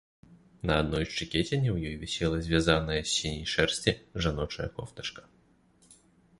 На 0.69 0.73
адной 0.83 1.03
шчыкеціне 1.09 1.69
ў 1.75 1.91
ёй 1.91 1.95
вісела 2.05 2.37
звязаная 2.49 2.97
з 2.97 3.05
сіняй 3.17 3.47
шэрсці 3.53 3.95
жаночая 4.27 4.69
кофтачка. 4.79 5.21